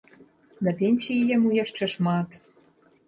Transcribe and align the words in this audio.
Да 0.67 0.71
пенсіі 0.79 1.29
яму 1.35 1.53
яшчэ 1.63 1.83
шмат. 1.95 2.29